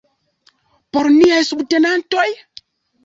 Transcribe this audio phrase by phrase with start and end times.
[0.97, 2.29] Por niaj subtenantoj?